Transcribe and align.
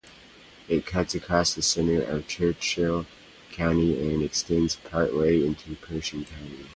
It 0.67 0.87
cuts 0.87 1.13
across 1.13 1.53
the 1.53 1.61
center 1.61 2.01
of 2.01 2.27
Churchill 2.27 3.05
County 3.51 3.99
and 4.01 4.23
extends 4.23 4.75
partway 4.77 5.45
into 5.45 5.75
Pershing 5.75 6.25
County. 6.25 6.65